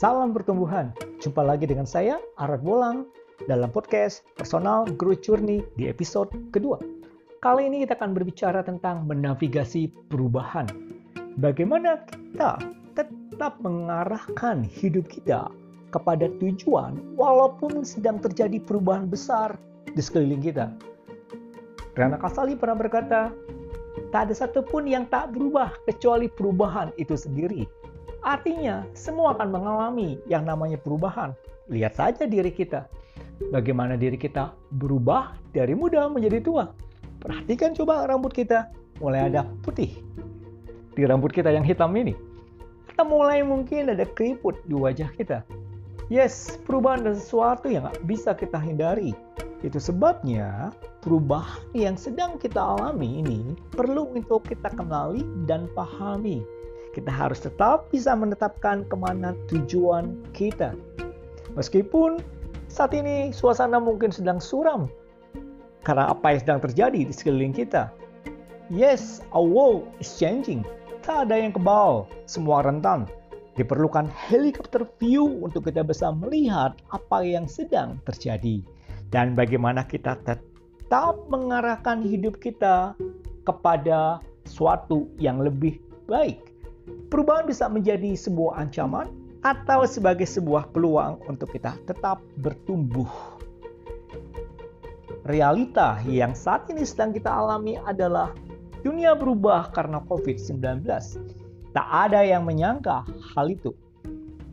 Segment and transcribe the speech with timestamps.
[0.00, 0.96] Salam pertumbuhan.
[1.20, 3.04] Jumpa lagi dengan saya, Arad Bolang,
[3.44, 6.80] dalam podcast Personal Growth Journey di episode kedua.
[7.44, 10.64] Kali ini kita akan berbicara tentang menavigasi perubahan.
[11.36, 12.56] Bagaimana kita
[12.96, 15.52] tetap mengarahkan hidup kita
[15.92, 20.72] kepada tujuan walaupun sedang terjadi perubahan besar di sekeliling kita.
[21.92, 23.36] Rana Kasali pernah berkata,
[24.16, 27.68] tak ada satupun yang tak berubah kecuali perubahan itu sendiri.
[28.20, 31.32] Artinya, semua akan mengalami yang namanya perubahan.
[31.72, 32.84] Lihat saja diri kita.
[33.48, 36.68] Bagaimana diri kita berubah dari muda menjadi tua.
[37.24, 38.68] Perhatikan coba rambut kita.
[39.00, 39.96] Mulai ada putih.
[40.92, 42.12] Di rambut kita yang hitam ini.
[42.92, 45.40] Kita mulai mungkin ada keriput di wajah kita.
[46.12, 49.16] Yes, perubahan adalah sesuatu yang bisa kita hindari.
[49.64, 56.44] Itu sebabnya perubahan yang sedang kita alami ini perlu untuk kita kenali dan pahami
[56.90, 60.74] kita harus tetap bisa menetapkan ke mana tujuan kita.
[61.54, 62.18] Meskipun
[62.70, 64.90] saat ini suasana mungkin sedang suram
[65.82, 67.90] karena apa yang sedang terjadi di sekeliling kita.
[68.70, 70.62] Yes, our world is changing.
[71.02, 73.10] Tak ada yang kebal, semua rentan.
[73.58, 78.62] Diperlukan helikopter view untuk kita bisa melihat apa yang sedang terjadi
[79.10, 82.94] dan bagaimana kita tetap mengarahkan hidup kita
[83.42, 86.49] kepada suatu yang lebih baik
[87.10, 89.10] perubahan bisa menjadi sebuah ancaman
[89.42, 93.10] atau sebagai sebuah peluang untuk kita tetap bertumbuh.
[95.26, 98.32] Realita yang saat ini sedang kita alami adalah
[98.80, 100.86] dunia berubah karena COVID-19.
[101.70, 103.04] Tak ada yang menyangka
[103.36, 103.74] hal itu.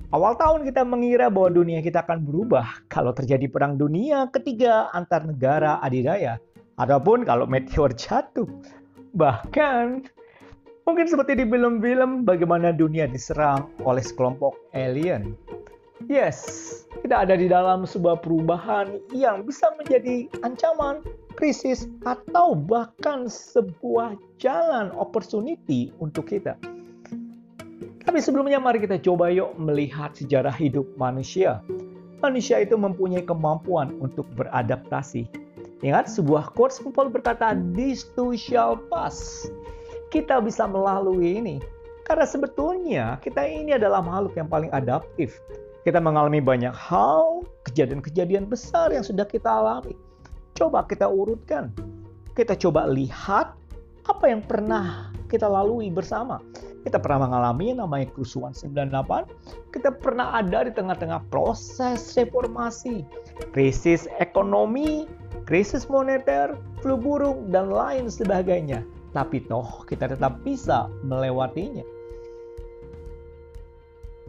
[0.08, 5.28] Awal tahun kita mengira bahwa dunia kita akan berubah kalau terjadi perang dunia ketiga antar
[5.28, 6.40] negara adidaya
[6.80, 8.48] ataupun kalau meteor jatuh.
[9.12, 10.08] Bahkan
[10.88, 15.36] Mungkin seperti di film-film bagaimana dunia diserang oleh sekelompok alien.
[16.08, 16.40] Yes,
[17.04, 21.04] tidak ada di dalam sebuah perubahan yang bisa menjadi ancaman,
[21.36, 26.56] krisis, atau bahkan sebuah jalan opportunity untuk kita.
[28.08, 31.60] Tapi sebelumnya mari kita coba yuk melihat sejarah hidup manusia.
[32.24, 35.28] Manusia itu mempunyai kemampuan untuk beradaptasi.
[35.84, 39.44] Ingat sebuah quotes Paul berkata, this too shall pass
[40.10, 41.58] kita bisa melalui ini.
[42.08, 45.44] Karena sebetulnya kita ini adalah makhluk yang paling adaptif.
[45.84, 49.96] Kita mengalami banyak hal, kejadian-kejadian besar yang sudah kita alami.
[50.56, 51.72] Coba kita urutkan.
[52.32, 53.56] Kita coba lihat
[54.08, 56.40] apa yang pernah kita lalui bersama.
[56.88, 59.76] Kita pernah mengalami yang namanya kerusuhan 98.
[59.76, 63.04] Kita pernah ada di tengah-tengah proses reformasi,
[63.52, 65.04] krisis ekonomi,
[65.44, 71.82] krisis moneter, flu burung, dan lain sebagainya tapi toh kita tetap bisa melewatinya.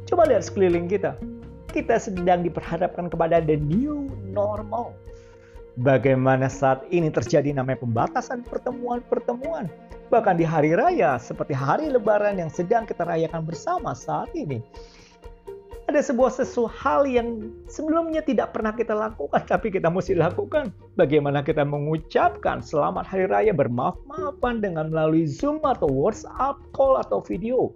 [0.09, 1.21] Coba lihat sekeliling kita.
[1.69, 4.97] Kita sedang diperhadapkan kepada the new normal.
[5.85, 9.69] Bagaimana saat ini terjadi namanya pembatasan pertemuan-pertemuan.
[10.09, 14.65] Bahkan di hari raya seperti hari lebaran yang sedang kita rayakan bersama saat ini
[15.89, 20.69] ada sebuah sesuatu hal yang sebelumnya tidak pernah kita lakukan, tapi kita mesti lakukan.
[21.01, 27.73] Bagaimana kita mengucapkan selamat hari raya bermaaf-maafan dengan melalui Zoom atau WhatsApp call atau video.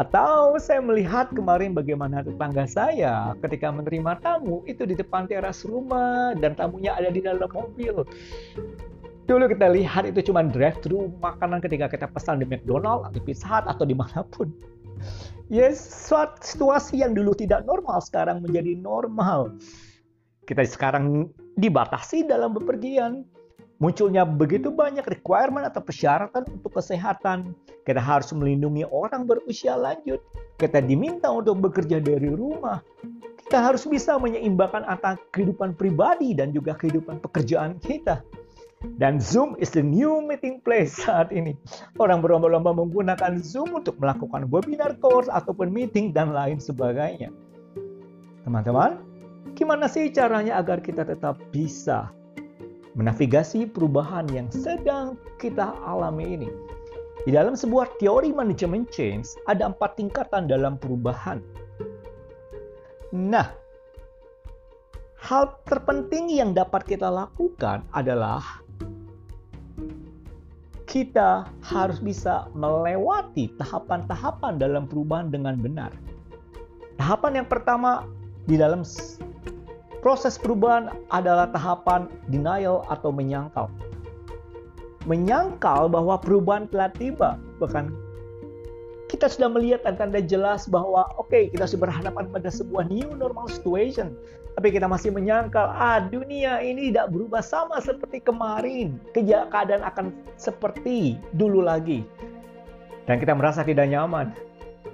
[0.00, 6.32] Atau saya melihat kemarin bagaimana tetangga saya ketika menerima tamu itu di depan teras rumah
[6.40, 8.08] dan tamunya ada di dalam mobil.
[9.28, 13.68] Dulu kita lihat itu cuma drive-thru makanan ketika kita pesan di McDonald, di Pizza Hut,
[13.68, 14.48] atau di mana pun.
[15.50, 19.58] Yes, suatu situasi yang dulu tidak normal sekarang menjadi normal.
[20.46, 21.26] Kita sekarang
[21.58, 23.26] dibatasi dalam bepergian.
[23.80, 27.56] Munculnya begitu banyak requirement atau persyaratan untuk kesehatan.
[27.82, 30.20] Kita harus melindungi orang berusia lanjut.
[30.60, 32.84] Kita diminta untuk bekerja dari rumah.
[33.40, 38.22] Kita harus bisa menyeimbangkan antara kehidupan pribadi dan juga kehidupan pekerjaan kita.
[38.80, 41.52] Dan Zoom is the new meeting place saat ini.
[42.00, 47.28] Orang berlomba-lomba menggunakan Zoom untuk melakukan webinar course ataupun meeting dan lain sebagainya.
[48.48, 49.04] Teman-teman,
[49.52, 52.08] gimana sih caranya agar kita tetap bisa
[52.96, 56.48] menavigasi perubahan yang sedang kita alami ini?
[57.28, 61.44] Di dalam sebuah teori manajemen change, ada empat tingkatan dalam perubahan.
[63.12, 63.52] Nah,
[65.20, 68.59] hal terpenting yang dapat kita lakukan adalah
[70.90, 75.94] kita harus bisa melewati tahapan-tahapan dalam perubahan dengan benar.
[76.98, 78.10] Tahapan yang pertama
[78.50, 78.82] di dalam
[80.02, 83.70] proses perubahan adalah tahapan denial atau menyangkal.
[85.06, 87.94] Menyangkal bahwa perubahan telah tiba, bahkan
[89.06, 93.46] kita sudah melihat tanda-tanda jelas bahwa oke okay, kita sudah berhadapan pada sebuah new normal
[93.46, 94.14] situation
[94.56, 101.18] tapi kita masih menyangkal ah dunia ini tidak berubah sama seperti kemarin keadaan akan seperti
[101.36, 102.02] dulu lagi
[103.06, 104.34] dan kita merasa tidak nyaman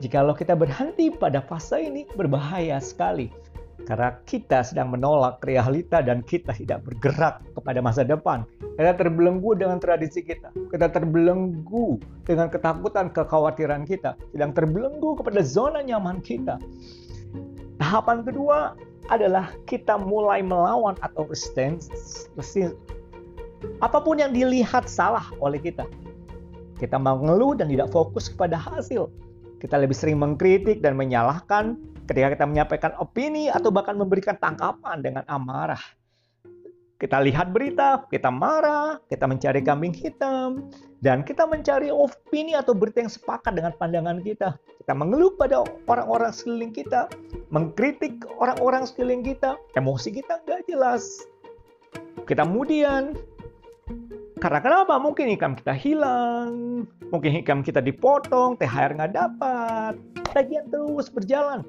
[0.02, 3.32] jikalau kita berhenti pada fase ini berbahaya sekali
[3.86, 8.42] karena kita sedang menolak realita dan kita tidak bergerak kepada masa depan.
[8.74, 10.50] Kita terbelenggu dengan tradisi kita.
[10.74, 14.18] Kita terbelenggu dengan ketakutan, kekhawatiran kita.
[14.34, 16.58] Sedang terbelenggu kepada zona nyaman kita.
[17.78, 18.74] Tahapan kedua
[19.08, 21.90] adalah kita mulai melawan atau resistance,
[23.80, 25.86] apa pun yang dilihat salah oleh kita.
[26.76, 29.08] Kita mengeluh dan tidak fokus kepada hasil.
[29.56, 35.24] Kita lebih sering mengkritik dan menyalahkan ketika kita menyampaikan opini atau bahkan memberikan tangkapan dengan
[35.26, 35.80] amarah.
[36.96, 40.72] Kita lihat berita, kita marah, kita mencari kambing hitam,
[41.04, 44.56] dan kita mencari opini atau berita yang sepakat dengan pandangan kita.
[44.80, 45.60] Kita mengeluh pada
[45.92, 47.12] orang-orang sekeliling kita,
[47.52, 51.20] mengkritik orang-orang sekeliling kita, emosi kita nggak jelas.
[52.24, 53.12] Kita kemudian,
[54.40, 54.96] karena kenapa?
[54.96, 60.00] Mungkin ikam kita hilang, mungkin ikam kita dipotong, THR nggak dapat,
[60.32, 61.60] tagihan terus berjalan.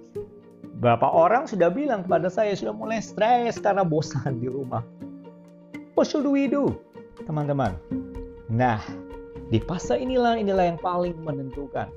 [0.80, 4.88] Berapa orang sudah bilang kepada saya sudah mulai stres karena bosan di rumah.
[5.98, 6.78] What should we do,
[7.26, 7.74] teman-teman?
[8.54, 8.78] Nah,
[9.50, 11.90] di fase inilah inilah yang paling menentukan.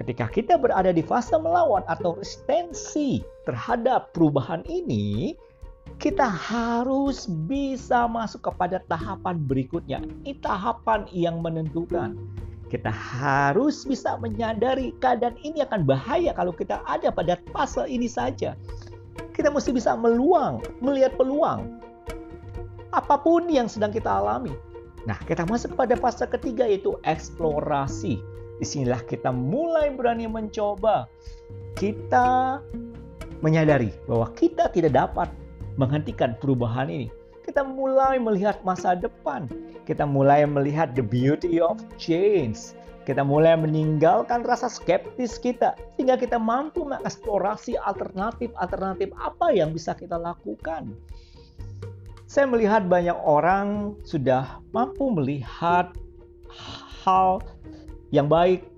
[0.00, 5.36] Ketika kita berada di fase melawan atau resistensi terhadap perubahan ini,
[6.00, 10.00] kita harus bisa masuk kepada tahapan berikutnya.
[10.24, 12.16] Ini tahapan yang menentukan.
[12.72, 18.56] Kita harus bisa menyadari keadaan ini akan bahaya kalau kita ada pada fase ini saja.
[19.36, 21.79] Kita mesti bisa meluang, melihat peluang.
[22.90, 24.54] Apa pun yang sedang kita alami.
[25.08, 28.20] Nah, kita masuk pada fase ketiga yaitu eksplorasi.
[28.60, 31.08] Di sinilah kita mulai berani mencoba.
[31.78, 32.60] Kita
[33.40, 35.32] menyadari bahwa kita tidak dapat
[35.80, 37.08] menghentikan perubahan ini
[37.50, 39.50] kita mulai melihat masa depan.
[39.82, 42.78] Kita mulai melihat the beauty of change.
[43.02, 50.14] Kita mulai meninggalkan rasa skeptis kita sehingga kita mampu mengeksplorasi alternatif-alternatif apa yang bisa kita
[50.14, 50.94] lakukan.
[52.30, 55.90] Saya melihat banyak orang sudah mampu melihat
[57.02, 57.42] hal
[58.14, 58.70] yang baik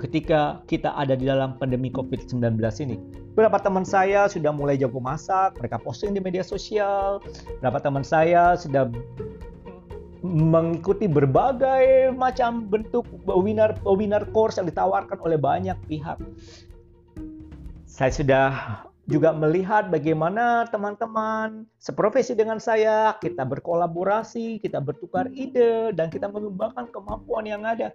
[0.00, 2.56] ketika kita ada di dalam pandemi COVID-19
[2.88, 2.96] ini.
[3.36, 7.20] Beberapa teman saya sudah mulai jago masak, mereka posting di media sosial.
[7.60, 8.88] Beberapa teman saya sudah
[10.24, 16.16] mengikuti berbagai macam bentuk webinar webinar course yang ditawarkan oleh banyak pihak.
[17.84, 18.48] Saya sudah
[19.10, 26.86] juga melihat bagaimana teman-teman seprofesi dengan saya, kita berkolaborasi, kita bertukar ide, dan kita mengembangkan
[26.94, 27.90] kemampuan yang ada.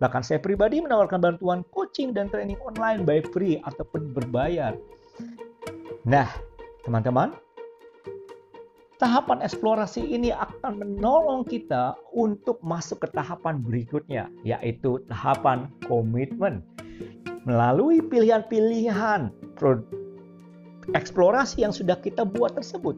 [0.00, 4.72] Bahkan saya pribadi menawarkan bantuan coaching dan training online by free ataupun berbayar.
[6.08, 6.32] Nah,
[6.88, 7.36] teman-teman,
[8.96, 16.64] tahapan eksplorasi ini akan menolong kita untuk masuk ke tahapan berikutnya, yaitu tahapan komitmen.
[17.44, 19.30] Melalui pilihan-pilihan
[20.94, 22.94] eksplorasi yang sudah kita buat tersebut.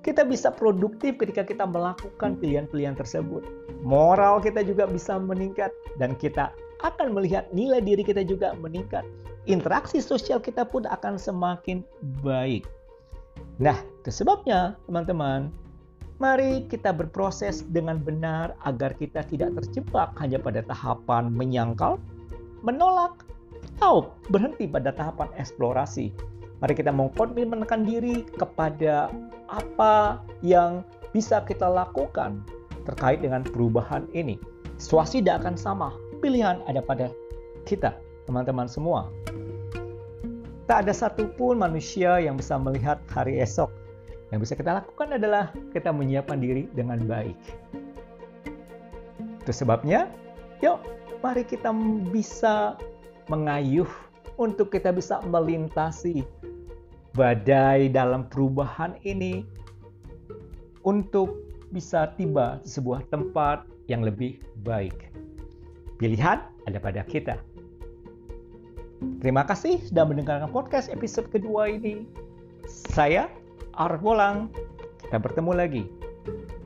[0.00, 3.44] Kita bisa produktif ketika kita melakukan pilihan-pilihan tersebut.
[3.84, 5.68] Moral kita juga bisa meningkat
[6.00, 6.48] dan kita
[6.80, 9.04] akan melihat nilai diri kita juga meningkat.
[9.44, 11.84] Interaksi sosial kita pun akan semakin
[12.24, 12.64] baik.
[13.60, 15.52] Nah, itu sebabnya teman-teman,
[16.16, 22.00] mari kita berproses dengan benar agar kita tidak terjebak hanya pada tahapan menyangkal,
[22.64, 23.20] menolak,
[23.80, 26.12] atau berhenti pada tahapan eksplorasi.
[26.60, 29.08] Mari kita mengkomitmenkan diri kepada
[29.48, 30.84] apa yang
[31.16, 32.44] bisa kita lakukan
[32.84, 34.36] terkait dengan perubahan ini.
[34.76, 35.88] Situasi tidak akan sama,
[36.20, 37.08] pilihan ada pada
[37.64, 37.96] kita,
[38.28, 39.08] teman-teman semua.
[40.68, 43.72] Tak ada satupun manusia yang bisa melihat hari esok.
[44.28, 47.40] Yang bisa kita lakukan adalah kita menyiapkan diri dengan baik.
[49.40, 50.12] Itu sebabnya,
[50.60, 50.84] yuk
[51.24, 51.72] mari kita
[52.12, 52.76] bisa
[53.30, 53.86] mengayuh
[54.34, 56.26] untuk kita bisa melintasi
[57.14, 59.46] badai dalam perubahan ini
[60.82, 61.38] untuk
[61.70, 65.14] bisa tiba di sebuah tempat yang lebih baik.
[66.02, 67.38] Pilihan ada pada kita.
[69.22, 72.04] Terima kasih sudah mendengarkan podcast episode kedua ini.
[72.66, 73.30] Saya
[73.78, 74.50] Arif Bolang.
[75.00, 75.84] Kita bertemu lagi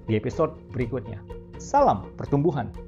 [0.08, 1.20] di episode berikutnya.
[1.60, 2.83] Salam pertumbuhan.